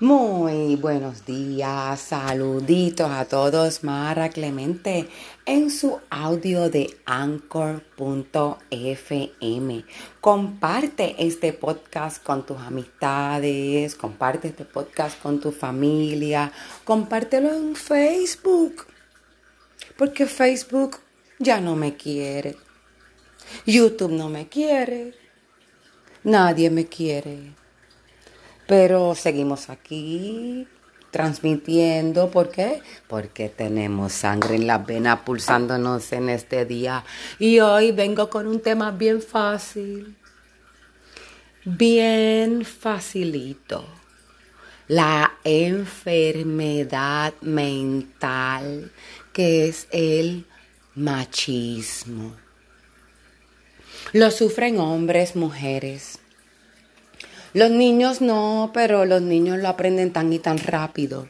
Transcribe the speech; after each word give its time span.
Muy 0.00 0.76
buenos 0.76 1.26
días, 1.26 1.98
saluditos 1.98 3.10
a 3.10 3.24
todos. 3.24 3.82
Mara 3.82 4.28
Clemente 4.28 5.08
en 5.44 5.72
su 5.72 5.98
audio 6.08 6.70
de 6.70 6.96
anchor.fm. 7.04 7.84
Comparte 10.20 11.16
este 11.18 11.52
podcast 11.52 12.22
con 12.22 12.46
tus 12.46 12.58
amistades, 12.58 13.96
comparte 13.96 14.46
este 14.46 14.64
podcast 14.64 15.20
con 15.20 15.40
tu 15.40 15.50
familia, 15.50 16.52
compártelo 16.84 17.52
en 17.52 17.74
Facebook. 17.74 18.86
Porque 19.96 20.26
Facebook 20.26 20.98
ya 21.40 21.60
no 21.60 21.74
me 21.74 21.96
quiere. 21.96 22.54
YouTube 23.66 24.12
no 24.12 24.28
me 24.28 24.48
quiere. 24.48 25.14
Nadie 26.22 26.70
me 26.70 26.86
quiere. 26.86 27.57
Pero 28.68 29.14
seguimos 29.14 29.70
aquí 29.70 30.68
transmitiendo. 31.10 32.30
¿Por 32.30 32.50
qué? 32.50 32.82
Porque 33.06 33.48
tenemos 33.48 34.12
sangre 34.12 34.56
en 34.56 34.66
la 34.66 34.76
vena 34.76 35.24
pulsándonos 35.24 36.12
en 36.12 36.28
este 36.28 36.66
día. 36.66 37.02
Y 37.38 37.60
hoy 37.60 37.92
vengo 37.92 38.28
con 38.28 38.46
un 38.46 38.60
tema 38.60 38.90
bien 38.90 39.22
fácil. 39.22 40.18
Bien 41.64 42.62
facilito. 42.62 43.86
La 44.86 45.32
enfermedad 45.44 47.32
mental 47.40 48.92
que 49.32 49.68
es 49.68 49.88
el 49.92 50.44
machismo. 50.94 52.36
Lo 54.12 54.30
sufren 54.30 54.78
hombres, 54.78 55.36
mujeres 55.36 56.20
los 57.54 57.70
niños 57.70 58.20
no, 58.20 58.70
pero 58.74 59.04
los 59.04 59.22
niños 59.22 59.58
lo 59.58 59.68
aprenden 59.68 60.12
tan 60.12 60.32
y 60.32 60.38
tan 60.38 60.58
rápido 60.58 61.28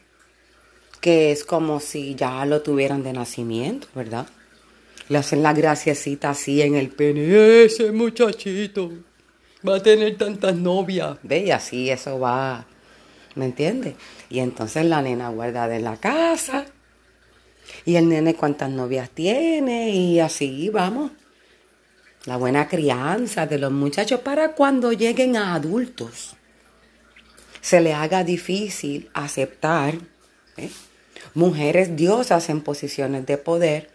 que 1.00 1.30
es 1.30 1.44
como 1.44 1.80
si 1.80 2.14
ya 2.14 2.44
lo 2.44 2.62
tuvieran 2.62 3.02
de 3.02 3.12
nacimiento, 3.12 3.86
¿verdad? 3.94 4.26
Le 5.08 5.18
hacen 5.18 5.42
la 5.42 5.52
graciecita 5.52 6.30
así 6.30 6.60
en 6.60 6.74
el 6.74 6.88
pene. 6.90 7.64
Ese 7.64 7.92
muchachito 7.92 8.92
va 9.66 9.76
a 9.76 9.82
tener 9.82 10.18
tantas 10.18 10.56
novias. 10.56 11.18
Ve, 11.22 11.44
y 11.46 11.50
así 11.50 11.88
eso 11.88 12.18
va, 12.18 12.66
¿me 13.36 13.46
entiendes? 13.46 13.94
Y 14.28 14.40
entonces 14.40 14.84
la 14.84 15.00
nena 15.00 15.28
guarda 15.30 15.68
de 15.68 15.80
la 15.80 15.96
casa. 15.96 16.66
Y 17.84 17.96
el 17.96 18.08
nene 18.08 18.34
cuántas 18.34 18.70
novias 18.70 19.10
tiene 19.10 19.90
y 19.90 20.20
así 20.20 20.68
vamos 20.70 21.12
la 22.24 22.36
buena 22.36 22.68
crianza 22.68 23.46
de 23.46 23.58
los 23.58 23.72
muchachos 23.72 24.20
para 24.20 24.52
cuando 24.52 24.92
lleguen 24.92 25.36
a 25.36 25.54
adultos 25.54 26.36
se 27.60 27.80
le 27.80 27.92
haga 27.92 28.24
difícil 28.24 29.10
aceptar 29.14 29.94
¿eh? 30.56 30.70
mujeres 31.34 31.96
diosas 31.96 32.48
en 32.48 32.62
posiciones 32.62 33.26
de 33.26 33.36
poder 33.38 33.90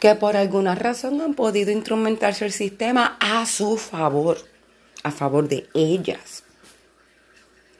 que 0.00 0.14
por 0.14 0.36
alguna 0.36 0.74
razón 0.74 1.20
han 1.20 1.34
podido 1.34 1.70
instrumentarse 1.70 2.44
el 2.44 2.52
sistema 2.52 3.16
a 3.20 3.44
su 3.46 3.76
favor, 3.76 4.38
a 5.02 5.10
favor 5.10 5.48
de 5.48 5.68
ellas. 5.74 6.44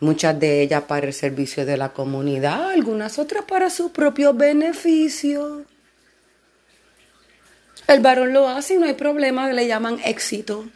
Muchas 0.00 0.38
de 0.38 0.62
ellas 0.62 0.82
para 0.82 1.06
el 1.06 1.14
servicio 1.14 1.64
de 1.64 1.76
la 1.76 1.92
comunidad, 1.92 2.70
algunas 2.70 3.18
otras 3.18 3.44
para 3.44 3.70
su 3.70 3.92
propio 3.92 4.34
beneficio. 4.34 5.64
El 7.86 8.00
varón 8.00 8.32
lo 8.32 8.48
hace 8.48 8.74
y 8.74 8.78
no 8.78 8.86
hay 8.86 8.94
problema, 8.94 9.50
le 9.52 9.66
llaman 9.66 10.00
éxito. 10.04 10.66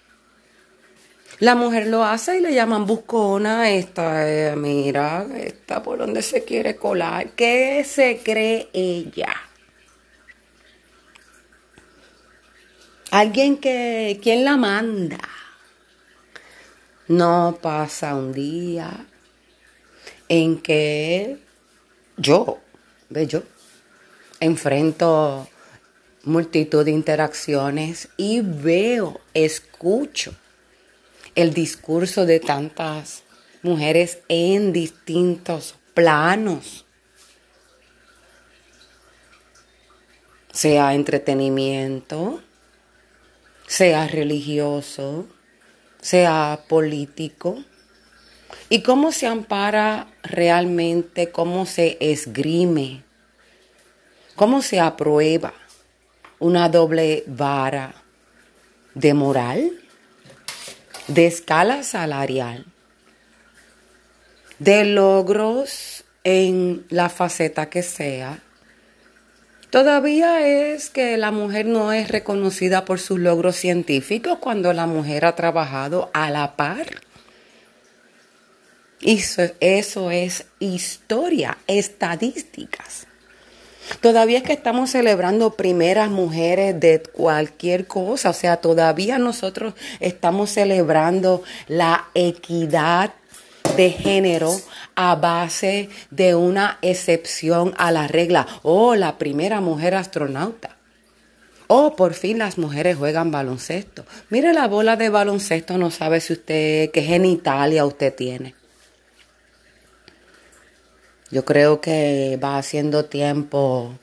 La 1.41 1.55
mujer 1.55 1.87
lo 1.87 2.05
hace 2.05 2.37
y 2.37 2.41
le 2.41 2.55
llaman 2.55 2.87
buscona, 2.87 3.71
esta, 3.71 4.31
eh, 4.31 4.55
mira, 4.57 5.27
esta 5.35 5.83
por 5.83 5.99
donde 5.99 6.23
se 6.23 6.45
quiere 6.45 6.77
colar. 6.77 7.31
¿Qué 7.31 7.83
se 7.85 8.21
cree 8.23 8.69
ella? 8.73 9.35
Alguien 13.11 13.57
que, 13.57 14.21
¿quién 14.23 14.45
la 14.45 14.57
manda? 14.57 15.19
No 17.09 17.59
pasa 17.61 18.15
un 18.15 18.33
día 18.33 19.07
en 20.29 20.61
que 20.61 21.39
yo, 22.17 22.61
ve 23.09 23.27
yo, 23.27 23.43
enfrento 24.39 25.49
multitud 26.25 26.85
de 26.85 26.91
interacciones 26.91 28.09
y 28.17 28.41
veo, 28.43 29.21
escucho 29.35 30.35
el 31.35 31.55
discurso 31.55 32.27
de 32.27 32.41
tantas 32.41 33.23
mujeres 33.63 34.19
en 34.29 34.73
distintos 34.73 35.77
planos, 35.95 36.85
sea 40.53 40.95
entretenimiento, 40.95 42.43
sea 43.67 44.07
religioso, 44.09 45.27
sea 46.01 46.65
político, 46.69 47.63
y 48.69 48.83
cómo 48.83 49.13
se 49.13 49.27
ampara 49.27 50.09
realmente, 50.23 51.31
cómo 51.31 51.67
se 51.67 51.97
esgrime, 52.01 53.05
cómo 54.35 54.63
se 54.63 54.81
aprueba 54.81 55.55
una 56.41 56.69
doble 56.71 57.23
vara 57.27 57.95
de 58.95 59.15
moral, 59.15 59.71
de 61.07 61.27
escala 61.27 61.83
salarial, 61.83 62.65
de 64.59 64.85
logros 64.85 66.05
en 66.25 66.85
la 66.89 67.09
faceta 67.09 67.69
que 67.69 67.83
sea, 67.83 68.41
todavía 69.71 70.47
es 70.47 70.91
que 70.91 71.17
la 71.19 71.31
mujer 71.31 71.67
no 71.67 71.93
es 71.93 72.09
reconocida 72.09 72.85
por 72.85 72.99
sus 73.01 73.19
logros 73.19 73.57
científicos 73.57 74.39
cuando 74.39 74.73
la 74.73 74.87
mujer 74.87 75.27
ha 75.27 75.37
trabajado 75.37 76.11
a 76.15 76.31
la 76.31 76.57
par. 76.57 76.87
Eso, 79.03 79.43
eso 79.61 80.11
es 80.11 80.47
historia, 80.59 81.59
estadísticas. 81.67 83.07
Todavía 84.01 84.39
es 84.39 84.45
que 84.45 84.53
estamos 84.53 84.91
celebrando 84.91 85.55
primeras 85.55 86.11
mujeres 86.11 86.79
de 86.79 87.03
cualquier 87.03 87.87
cosa, 87.87 88.31
o 88.31 88.33
sea, 88.33 88.59
todavía 88.59 89.19
nosotros 89.19 89.75
estamos 89.99 90.51
celebrando 90.51 91.43
la 91.69 92.09
equidad 92.15 93.13
de 93.77 93.91
género 93.91 94.55
a 94.95 95.15
base 95.17 95.89
de 96.11 96.35
una 96.35 96.79
excepción 96.83 97.75
a 97.79 97.91
la 97.91 98.09
regla. 98.09 98.47
Oh, 98.63 98.95
la 98.95 99.19
primera 99.19 99.61
mujer 99.61 99.95
astronauta. 99.95 100.77
Oh, 101.67 101.95
por 101.95 102.15
fin 102.15 102.39
las 102.39 102.59
mujeres 102.59 102.97
juegan 102.97 103.31
baloncesto. 103.31 104.05
Mire 104.29 104.53
la 104.53 104.67
bola 104.67 104.97
de 104.97 105.09
baloncesto, 105.09 105.79
no 105.79 105.91
sabe 105.91 106.21
si 106.21 106.33
usted 106.33 106.91
qué 106.91 107.03
genitalia 107.03 107.85
usted 107.85 108.15
tiene. 108.15 108.60
Yo 111.31 111.45
creo 111.45 111.81
que 111.81 112.39
va 112.43 112.59
haciendo 112.59 113.05
tiempo 113.05 113.95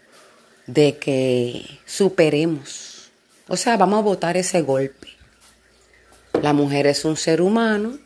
de 0.65 0.97
que 0.97 1.79
superemos. 1.85 3.09
O 3.49 3.57
sea, 3.57 3.75
vamos 3.75 3.99
a 3.99 4.03
votar 4.03 4.37
ese 4.37 4.61
golpe. 4.61 5.09
La 6.41 6.53
mujer 6.53 6.87
es 6.87 7.03
un 7.03 7.17
ser 7.17 7.41
humano 7.41 7.97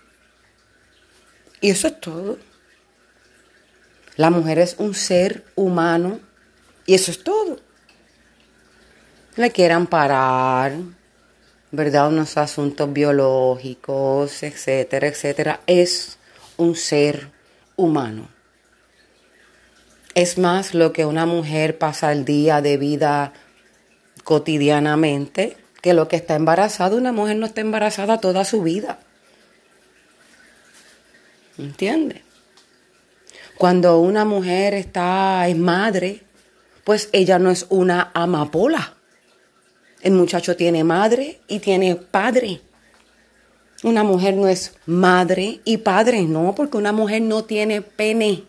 y 1.60 1.70
eso 1.70 1.88
es 1.88 2.00
todo. 2.00 2.38
La 4.16 4.30
mujer 4.30 4.58
es 4.60 4.76
un 4.80 4.96
ser 4.96 5.44
humano 5.56 6.20
y 6.86 6.96
eso 6.96 7.12
es 7.12 7.24
todo. 7.24 7.60
Le 9.36 9.52
quieran 9.52 9.88
parar, 9.88 10.74
¿verdad? 11.72 12.10
Unos 12.10 12.38
asuntos 12.38 12.92
biológicos, 12.92 14.44
etcétera, 14.44 15.08
etcétera. 15.08 15.62
Es 15.68 16.18
un 16.58 16.76
ser 16.76 17.30
humano. 17.76 18.41
Es 20.14 20.38
más 20.38 20.74
lo 20.74 20.92
que 20.92 21.06
una 21.06 21.26
mujer 21.26 21.78
pasa 21.78 22.12
el 22.12 22.26
día 22.26 22.62
de 22.62 22.78
vida 22.78 23.34
cotidianamente 24.24 25.58
que 25.82 25.94
lo 25.94 26.08
que 26.08 26.16
está 26.16 26.36
embarazada. 26.36 26.96
Una 26.96 27.12
mujer 27.12 27.38
no 27.38 27.46
está 27.46 27.62
embarazada 27.62 28.20
toda 28.20 28.46
su 28.46 28.62
vida. 28.62 29.00
¿Entiende? 31.58 32.24
Cuando 33.58 34.00
una 34.00 34.26
mujer 34.26 34.74
está 34.74 35.48
es 35.48 35.58
madre, 35.58 36.24
pues 36.84 37.10
ella 37.12 37.40
no 37.40 37.52
es 37.52 37.66
una 37.70 38.12
amapola. 38.14 38.96
El 40.02 40.14
muchacho 40.14 40.56
tiene 40.56 40.84
madre 40.84 41.42
y 41.48 41.60
tiene 41.60 41.96
padre. 41.96 42.62
Una 43.84 44.04
mujer 44.04 44.36
no 44.36 44.48
es 44.48 44.74
madre 44.86 45.62
y 45.64 45.78
padre, 45.78 46.24
no, 46.24 46.54
porque 46.56 46.78
una 46.78 46.92
mujer 46.92 47.22
no 47.22 47.44
tiene 47.44 47.82
pene. 47.82 48.44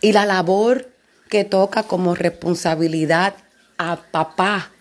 Y 0.00 0.12
la 0.12 0.26
labor 0.26 0.90
que 1.28 1.44
toca 1.44 1.82
como 1.82 2.14
responsabilidad 2.14 3.34
a 3.76 3.96
papá. 4.10 4.72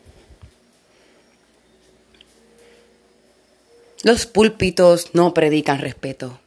Los 4.03 4.27
púlpitos 4.27 5.09
no 5.13 5.33
predican 5.33 5.79
respeto, 5.79 6.39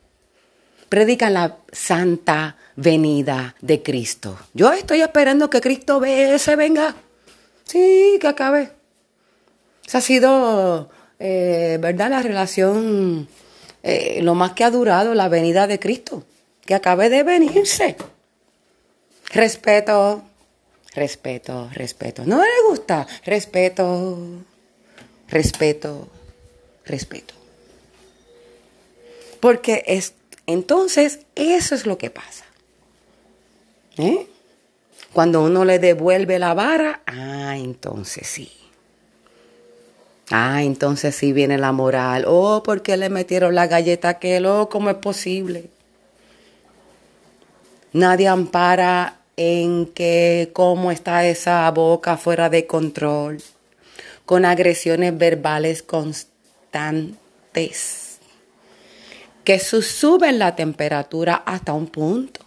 predican 0.89 1.35
la 1.35 1.57
santa 1.73 2.57
venida 2.77 3.57
de 3.61 3.83
Cristo. 3.83 4.39
Yo 4.55 4.73
estoy 4.73 5.01
esperando 5.01 5.51
que 5.51 5.61
Cristo 5.61 6.01
se 6.39 6.57
venga. 6.57 6.95
Sí, 7.65 8.19
que 8.21 8.29
acabe. 8.29 8.71
Esa 9.85 9.99
ha 9.99 10.01
sido, 10.01 10.91
eh, 11.19 11.79
¿verdad? 11.81 12.11
La 12.11 12.23
relación, 12.23 13.29
eh, 13.83 14.21
lo 14.23 14.37
más 14.37 14.53
que 14.53 14.63
ha 14.63 14.71
durado 14.71 15.15
la 15.15 15.29
venida 15.29 15.67
de 15.67 15.81
Cristo, 15.81 16.25
que 16.65 16.75
acabe 16.75 17.09
de 17.09 17.25
venirse. 17.25 17.97
Respeto, 19.33 20.23
respeto, 20.95 21.69
respeto. 21.73 22.23
¿No 22.25 22.41
le 22.43 22.69
gusta? 22.69 23.07
Respeto, 23.25 24.19
respeto, 25.29 26.09
respeto. 26.85 27.40
Porque 29.41 29.83
es, 29.87 30.15
entonces 30.47 31.21
eso 31.35 31.75
es 31.75 31.87
lo 31.87 31.99
que 31.99 32.11
pasa. 32.11 32.45
¿Eh? 33.97 34.27
Cuando 35.13 35.43
uno 35.43 35.65
le 35.65 35.79
devuelve 35.79 36.39
la 36.39 36.55
vara, 36.55 37.03
ah, 37.07 37.57
entonces 37.57 38.29
sí. 38.29 38.53
Ah, 40.31 40.63
entonces 40.63 41.17
sí 41.17 41.33
viene 41.33 41.59
la 41.59 41.73
moral. 41.73 42.25
Oh, 42.29 42.63
¿por 42.63 42.83
qué 42.83 42.97
le 42.97 43.11
metieron 43.11 43.57
la 43.57 43.67
galleta 43.67 44.09
a 44.09 44.13
aquel? 44.13 44.47
Oh, 44.47 44.69
¿cómo 44.69 44.91
es 44.91 44.97
posible? 44.97 45.69
Nadie 47.93 48.29
ampara 48.29 49.17
en 49.37 49.87
que 49.87 50.51
cómo 50.53 50.93
está 50.93 51.27
esa 51.27 51.69
boca 51.73 52.17
fuera 52.17 52.49
de 52.49 52.69
control, 52.69 53.43
con 54.25 54.45
agresiones 54.45 55.19
verbales 55.19 55.83
constantes 55.83 58.10
que 59.45 59.59
suben 59.59 60.39
la 60.39 60.55
temperatura 60.57 61.43
hasta 61.47 61.73
un 61.73 61.87
punto. 61.87 62.41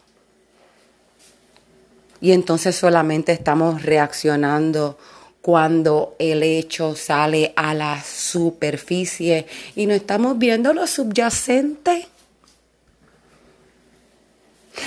Y 2.21 2.31
entonces 2.31 2.75
solamente 2.75 3.33
estamos 3.33 3.83
reaccionando 3.83 4.97
cuando 5.41 6.15
el 6.19 6.41
hecho 6.41 6.95
sale 6.95 7.51
a 7.57 7.73
la 7.73 8.01
superficie 8.01 9.45
y 9.75 9.85
no 9.87 9.93
estamos 9.93 10.37
viendo 10.37 10.73
lo 10.73 10.87
subyacente. 10.87 12.07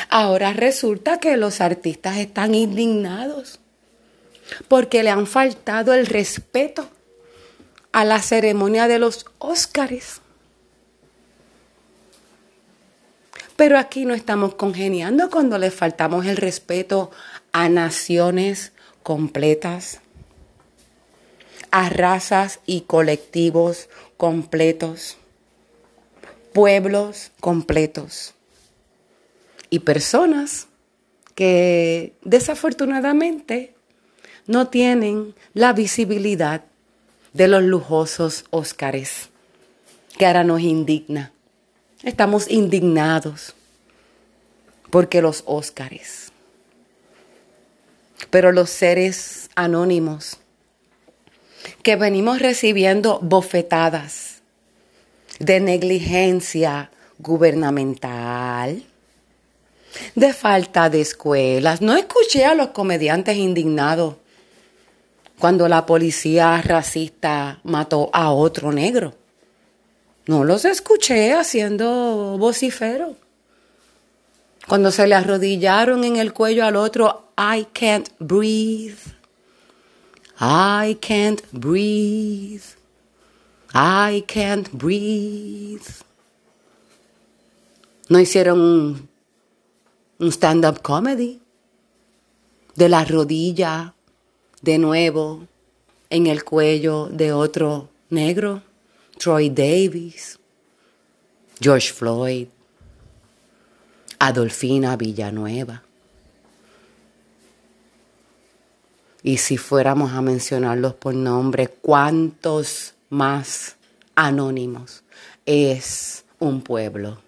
Ahora 0.08 0.54
resulta 0.54 1.20
que 1.20 1.36
los 1.36 1.60
artistas 1.60 2.16
están 2.16 2.54
indignados 2.54 3.60
porque 4.68 5.02
le 5.02 5.10
han 5.10 5.26
faltado 5.26 5.92
el 5.92 6.06
respeto 6.06 6.88
a 7.92 8.04
la 8.04 8.22
ceremonia 8.22 8.88
de 8.88 8.98
los 8.98 9.26
Óscares. 9.38 10.22
Pero 13.56 13.78
aquí 13.78 14.04
no 14.04 14.14
estamos 14.14 14.54
congeniando 14.54 15.30
cuando 15.30 15.58
le 15.58 15.70
faltamos 15.70 16.26
el 16.26 16.36
respeto 16.36 17.10
a 17.52 17.68
naciones 17.68 18.72
completas, 19.02 20.00
a 21.70 21.88
razas 21.88 22.60
y 22.66 22.82
colectivos 22.82 23.88
completos, 24.16 25.16
pueblos 26.52 27.32
completos 27.40 28.34
y 29.70 29.80
personas 29.80 30.68
que 31.34 32.14
desafortunadamente 32.22 33.74
no 34.46 34.68
tienen 34.68 35.34
la 35.54 35.72
visibilidad 35.72 36.64
de 37.32 37.48
los 37.48 37.62
lujosos 37.62 38.44
Óscares, 38.50 39.28
que 40.16 40.26
ahora 40.26 40.44
nos 40.44 40.62
indigna. 40.62 41.32
Estamos 42.02 42.50
indignados 42.50 43.54
porque 44.90 45.22
los 45.22 45.42
Óscares, 45.46 46.30
pero 48.30 48.52
los 48.52 48.68
seres 48.70 49.48
anónimos 49.54 50.38
que 51.82 51.96
venimos 51.96 52.40
recibiendo 52.40 53.18
bofetadas 53.22 54.42
de 55.38 55.60
negligencia 55.60 56.90
gubernamental, 57.18 58.84
de 60.14 60.32
falta 60.34 60.90
de 60.90 61.00
escuelas. 61.00 61.80
No 61.80 61.96
escuché 61.96 62.44
a 62.44 62.54
los 62.54 62.68
comediantes 62.68 63.36
indignados 63.36 64.16
cuando 65.38 65.66
la 65.68 65.86
policía 65.86 66.60
racista 66.62 67.60
mató 67.64 68.10
a 68.12 68.32
otro 68.32 68.70
negro. 68.70 69.14
No 70.26 70.44
los 70.44 70.64
escuché 70.64 71.32
haciendo 71.32 72.36
vocifero. 72.38 73.16
Cuando 74.66 74.90
se 74.90 75.06
le 75.06 75.14
arrodillaron 75.14 76.02
en 76.02 76.16
el 76.16 76.32
cuello 76.32 76.64
al 76.64 76.74
otro, 76.74 77.30
I 77.38 77.66
can't 77.72 78.08
breathe. 78.18 78.98
I 80.40 80.96
can't 80.96 81.40
breathe. 81.52 82.64
I 83.72 84.22
can't 84.22 84.68
breathe. 84.72 85.86
No 88.08 88.18
hicieron 88.18 88.60
un, 88.60 89.08
un 90.18 90.32
stand-up 90.32 90.82
comedy 90.82 91.40
de 92.74 92.88
la 92.88 93.04
rodilla 93.04 93.94
de 94.62 94.78
nuevo 94.78 95.46
en 96.10 96.26
el 96.26 96.42
cuello 96.42 97.06
de 97.06 97.32
otro 97.32 97.88
negro. 98.10 98.62
Troy 99.18 99.50
Davis, 99.50 100.38
George 101.60 101.92
Floyd, 101.92 102.48
Adolfina 104.18 104.96
Villanueva. 104.96 105.82
Y 109.22 109.38
si 109.38 109.56
fuéramos 109.56 110.12
a 110.12 110.22
mencionarlos 110.22 110.94
por 110.94 111.14
nombre, 111.14 111.68
¿cuántos 111.68 112.94
más 113.08 113.76
anónimos 114.14 115.02
es 115.44 116.24
un 116.38 116.60
pueblo? 116.60 117.18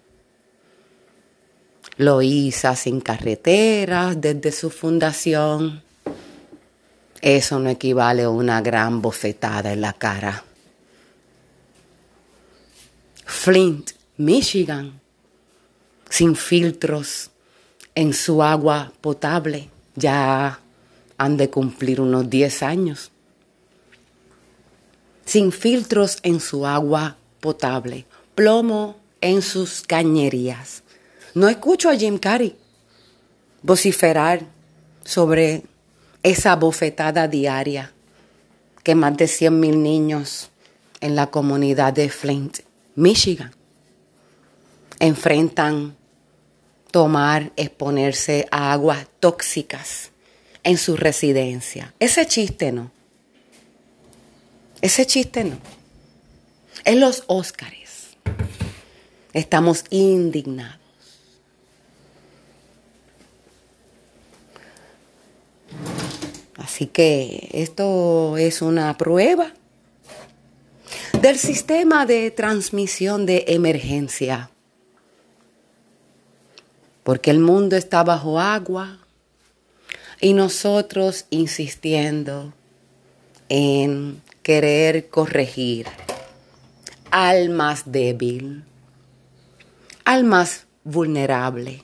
Loíza 1.97 2.75
sin 2.75 3.01
carreteras 3.01 4.21
desde 4.21 4.51
su 4.53 4.69
fundación. 4.69 5.83
Eso 7.21 7.59
no 7.59 7.69
equivale 7.69 8.23
a 8.23 8.29
una 8.29 8.61
gran 8.61 9.01
bofetada 9.01 9.73
en 9.73 9.81
la 9.81 9.91
cara. 9.91 10.45
Flint, 13.29 13.91
Michigan, 14.17 14.99
sin 16.09 16.35
filtros 16.35 17.29
en 17.93 18.13
su 18.13 18.41
agua 18.41 18.91
potable, 19.01 19.69
ya 19.95 20.59
han 21.15 21.37
de 21.37 21.49
cumplir 21.49 22.01
unos 22.01 22.27
10 22.27 22.63
años. 22.63 23.11
Sin 25.25 25.51
filtros 25.51 26.17
en 26.23 26.39
su 26.39 26.65
agua 26.65 27.17
potable, 27.39 28.07
plomo 28.33 28.97
en 29.21 29.43
sus 29.43 29.83
cañerías. 29.83 30.81
No 31.35 31.47
escucho 31.47 31.89
a 31.91 31.95
Jim 31.95 32.17
Carrey 32.17 32.57
vociferar 33.61 34.41
sobre 35.05 35.63
esa 36.23 36.55
bofetada 36.55 37.27
diaria 37.27 37.93
que 38.83 38.95
más 38.95 39.15
de 39.15 39.27
100 39.27 39.59
mil 39.59 39.83
niños 39.83 40.49
en 40.99 41.15
la 41.15 41.27
comunidad 41.27 41.93
de 41.93 42.09
Flint, 42.09 42.67
Michigan, 42.95 43.51
enfrentan 44.99 45.95
tomar, 46.91 47.51
exponerse 47.55 48.47
a 48.51 48.71
aguas 48.71 49.07
tóxicas 49.19 50.11
en 50.63 50.77
su 50.77 50.97
residencia. 50.97 51.93
Ese 51.99 52.25
chiste 52.27 52.71
no. 52.71 52.91
Ese 54.81 55.05
chiste 55.05 55.43
no. 55.43 55.57
En 56.85 56.99
los 56.99 57.23
Óscares 57.27 58.17
estamos 59.33 59.83
indignados. 59.89 60.79
Así 66.55 66.87
que 66.87 67.49
esto 67.53 68.37
es 68.37 68.61
una 68.61 68.97
prueba 68.97 69.53
del 71.21 71.37
sistema 71.37 72.05
de 72.05 72.31
transmisión 72.31 73.25
de 73.25 73.45
emergencia. 73.47 74.49
Porque 77.03 77.31
el 77.31 77.39
mundo 77.39 77.75
está 77.75 78.03
bajo 78.03 78.39
agua 78.39 78.99
y 80.21 80.33
nosotros 80.33 81.25
insistiendo 81.29 82.53
en 83.49 84.21
querer 84.43 85.09
corregir 85.09 85.87
al 87.11 87.49
más 87.49 87.91
débil, 87.91 88.63
al 90.05 90.23
más 90.23 90.65
vulnerable 90.83 91.83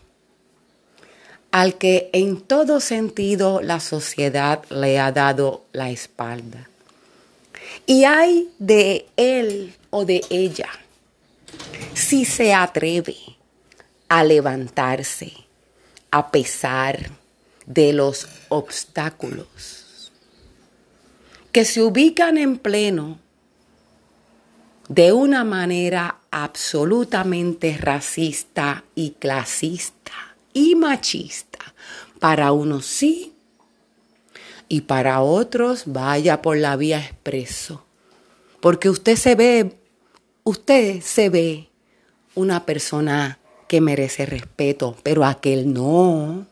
al 1.55 1.75
que 1.75 2.09
en 2.11 2.41
todo 2.41 2.81
sentido 2.81 3.61
la 3.61 3.79
sociedad 3.79 4.65
le 4.69 4.99
ha 4.99 5.13
dado 5.13 5.63
la 5.71 5.89
espalda. 5.89 6.67
Y 7.85 8.03
hay 8.03 8.49
de 8.59 9.07
él 9.17 9.75
o 9.89 10.05
de 10.05 10.21
ella 10.29 10.69
si 11.93 12.25
se 12.25 12.53
atreve 12.53 13.15
a 14.09 14.23
levantarse 14.23 15.33
a 16.11 16.31
pesar 16.31 17.11
de 17.65 17.93
los 17.93 18.27
obstáculos 18.49 20.11
que 21.51 21.65
se 21.65 21.81
ubican 21.81 22.37
en 22.37 22.57
pleno 22.57 23.19
de 24.89 25.13
una 25.13 25.43
manera 25.43 26.19
absolutamente 26.29 27.77
racista 27.77 28.83
y 28.93 29.11
clasista 29.11 30.35
y 30.53 30.75
machista. 30.75 31.59
Para 32.19 32.51
unos 32.51 32.85
sí 32.85 33.34
y 34.67 34.81
para 34.81 35.21
otros 35.21 35.83
vaya 35.85 36.41
por 36.41 36.57
la 36.57 36.75
vía 36.75 36.99
expreso. 36.99 37.85
Porque 38.59 38.89
usted 38.89 39.15
se 39.15 39.35
ve, 39.35 39.75
usted 40.43 41.01
se 41.01 41.29
ve 41.29 41.69
una 42.33 42.65
persona 42.65 43.39
que 43.67 43.81
merece 43.81 44.25
respeto, 44.25 44.95
pero 45.03 45.25
aquel 45.25 45.73
no. 45.73 46.47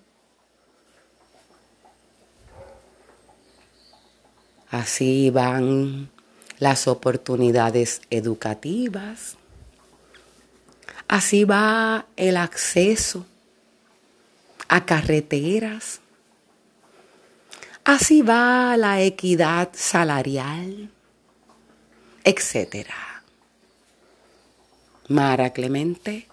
Así 4.69 5.29
van 5.29 6.09
las 6.57 6.87
oportunidades 6.87 8.01
educativas. 8.09 9.37
Así 11.07 11.43
va 11.43 12.07
el 12.15 12.37
acceso 12.37 13.25
a 14.67 14.85
carreteras. 14.85 15.99
Así 17.85 18.21
va 18.21 18.77
la 18.77 19.01
equidad 19.01 19.69
salarial, 19.73 20.89
etc. 22.23 22.87
Mara 25.09 25.51
Clemente, 25.51 26.27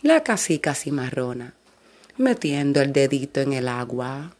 la 0.00 0.22
casica 0.22 0.74
cimarrona, 0.74 1.52
metiendo 2.16 2.80
el 2.80 2.94
dedito 2.94 3.40
en 3.40 3.52
el 3.52 3.68
agua 3.68 4.32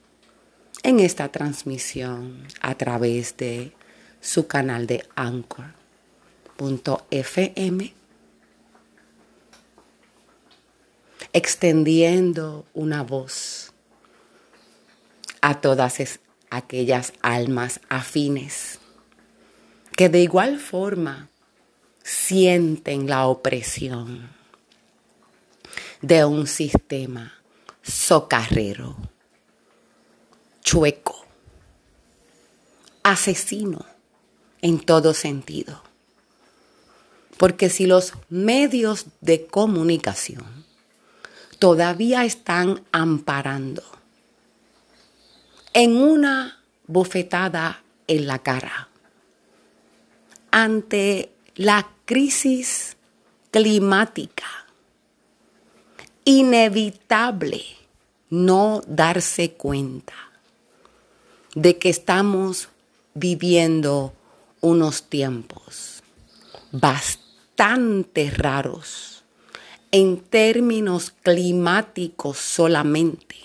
en 0.83 1.01
esta 1.01 1.29
transmisión 1.29 2.47
a 2.61 2.77
través 2.77 3.37
de 3.37 3.73
su 4.21 4.47
canal 4.47 4.87
de 4.87 5.07
Anchor.fm 5.15 5.73
extendiendo 11.33 12.67
una 12.75 13.03
voz 13.03 13.73
a 15.41 15.61
todas 15.61 16.01
aquellas 16.53 17.15
almas 17.23 17.81
afines 17.89 18.79
que 19.97 20.11
de 20.11 20.21
igual 20.21 20.59
forma 20.59 21.31
sienten 22.03 23.09
la 23.09 23.27
opresión 23.27 24.29
de 26.03 26.27
un 26.27 26.47
sistema 26.47 27.33
socarrero, 27.83 28.97
chueco, 30.63 31.25
asesino 33.03 33.87
en 34.61 34.79
todo 34.79 35.15
sentido. 35.15 35.83
Porque 37.39 37.71
si 37.71 37.87
los 37.87 38.13
medios 38.29 39.07
de 39.23 39.47
comunicación 39.47 40.67
todavía 41.59 42.25
están 42.25 42.83
amparando 42.93 44.02
en 45.75 45.97
una 45.97 46.61
bofetada 46.87 47.83
en 48.07 48.27
la 48.27 48.41
cara 48.41 48.89
ante 50.51 51.33
la 51.55 51.89
crisis 52.05 52.97
climática. 53.51 54.67
Inevitable 56.25 57.65
no 58.31 58.83
darse 58.87 59.53
cuenta 59.53 60.15
de 61.55 61.79
que 61.79 61.89
estamos 61.89 62.69
viviendo 63.15 64.15
unos 64.61 65.09
tiempos 65.09 66.03
bastante 66.71 68.31
raros 68.31 69.25
en 69.91 70.19
términos 70.19 71.11
climáticos 71.23 72.39
solamente, 72.39 73.37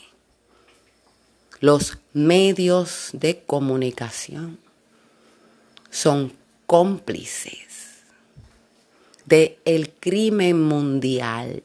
los 1.60 1.98
medios 2.14 3.10
de 3.14 3.40
comunicación 3.40 4.60
son 5.90 6.34
cómplices 6.66 8.04
del 9.26 9.58
el 9.66 9.90
crimen 9.92 10.62
mundial 10.62 11.64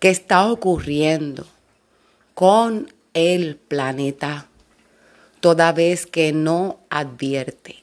que 0.00 0.10
está 0.10 0.50
ocurriendo 0.50 1.46
con 2.34 2.92
el 3.14 3.56
planeta 3.56 4.48
toda 5.40 5.72
vez 5.72 6.06
que 6.06 6.32
no 6.32 6.80
advierten 6.90 7.76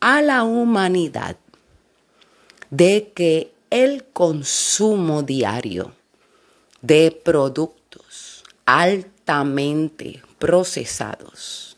a 0.00 0.20
la 0.22 0.42
humanidad 0.42 1.36
de 2.70 3.12
que 3.14 3.52
el 3.70 4.04
consumo 4.04 5.22
diario 5.22 5.92
de 6.82 7.10
productos 7.12 8.42
procesados 10.38 11.76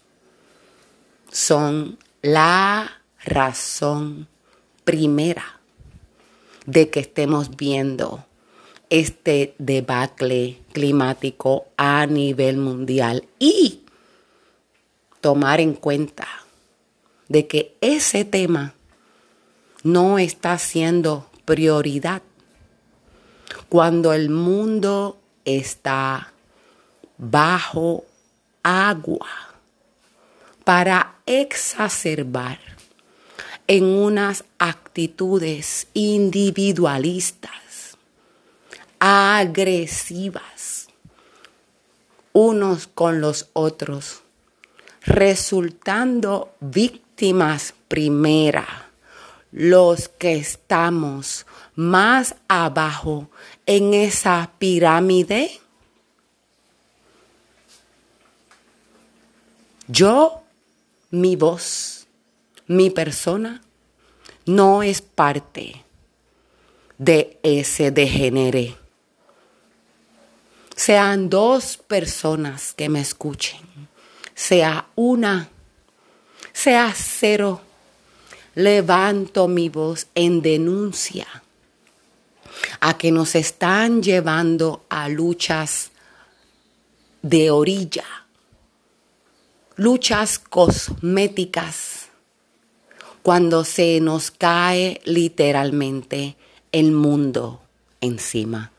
son 1.33 1.99
la 2.23 3.03
razón 3.25 4.29
primera 4.85 5.61
de 6.67 6.91
que 6.91 7.01
estemos 7.01 7.57
viendo 7.57 8.25
este 8.89 9.55
debacle 9.59 10.61
climático 10.73 11.67
a 11.77 12.07
nivel 12.07 12.57
mundial 12.57 13.27
y 13.39 13.83
tomar 15.21 15.61
en 15.61 15.75
cuenta 15.75 16.29
de 17.29 17.47
que 17.47 17.77
ese 17.81 18.25
tema 18.25 18.75
no 19.83 20.19
está 20.19 20.59
siendo 20.59 21.29
prioridad. 21.45 22.23
Cuando 23.69 24.13
el 24.13 24.31
mundo 24.31 25.19
está 25.45 26.30
bajo 27.21 28.07
agua 28.63 29.29
para 30.65 31.17
exacerbar 31.27 32.59
en 33.67 33.85
unas 33.85 34.45
actitudes 34.59 35.87
individualistas, 35.93 37.99
agresivas, 38.99 40.89
unos 42.33 42.87
con 42.87 43.21
los 43.21 43.51
otros, 43.53 44.23
resultando 45.03 46.55
víctimas 46.61 47.75
primera 47.87 48.87
los 49.53 50.09
que 50.09 50.37
estamos 50.37 51.45
más 51.75 52.37
abajo 52.49 53.29
en 53.67 53.95
esa 53.95 54.53
pirámide? 54.59 55.61
Yo, 59.93 60.45
mi 61.11 61.35
voz, 61.35 62.07
mi 62.69 62.91
persona, 62.91 63.61
no 64.47 64.85
es 64.85 65.03
parte 65.03 65.85
de 66.97 67.41
ese 67.43 67.91
degenere. 67.91 68.77
Sean 70.77 71.29
dos 71.29 71.77
personas 71.77 72.73
que 72.73 72.89
me 72.89 73.01
escuchen, 73.01 73.61
sea 74.35 74.87
una, 74.95 75.49
sea 76.53 76.95
cero 76.95 77.61
levanto 78.55 79.49
mi 79.49 79.69
voz 79.69 80.07
en 80.15 80.41
denuncia 80.41 81.27
a 82.79 82.97
que 82.97 83.11
nos 83.11 83.35
están 83.35 84.03
llevando 84.03 84.85
a 84.89 85.09
luchas 85.09 85.91
de 87.23 87.51
orilla, 87.51 88.20
luchas 89.81 90.39
cosméticas, 90.39 92.09
cuando 93.23 93.65
se 93.65 93.99
nos 94.03 94.31
cae 94.31 95.01
literalmente 95.07 96.37
el 96.71 96.93
mundo 96.93 97.63
encima. 98.03 98.73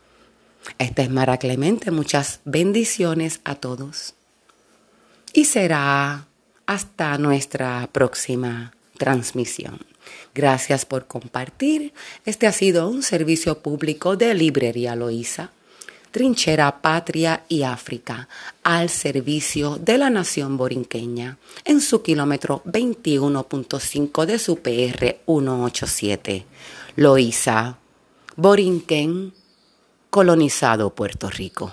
Esta 0.78 1.02
es 1.02 1.10
Mara 1.10 1.38
Clemente, 1.38 1.90
muchas 1.90 2.38
bendiciones 2.44 3.40
a 3.42 3.56
todos. 3.56 4.14
Y 5.32 5.46
será 5.46 6.28
hasta 6.66 7.18
nuestra 7.18 7.88
próxima 7.90 8.72
transmisión. 8.96 9.80
Gracias 10.36 10.86
por 10.86 11.08
compartir. 11.08 11.92
Este 12.24 12.46
ha 12.46 12.52
sido 12.52 12.88
un 12.88 13.02
servicio 13.02 13.58
público 13.58 14.14
de 14.14 14.34
Librería 14.34 14.94
Loíza, 14.94 15.50
Trinchera 16.12 16.82
Patria 16.82 17.44
y 17.48 17.62
África, 17.62 18.28
al 18.62 18.90
servicio 18.90 19.78
de 19.78 19.96
la 19.98 20.10
nación 20.10 20.58
borinqueña, 20.58 21.38
en 21.64 21.80
su 21.80 22.02
kilómetro 22.02 22.62
21.5 22.66 24.26
de 24.26 24.38
su 24.38 24.56
PR 24.58 25.20
187. 25.26 26.44
Loíza, 26.96 27.78
Borinquen, 28.36 29.32
colonizado 30.10 30.94
Puerto 30.94 31.30
Rico. 31.30 31.72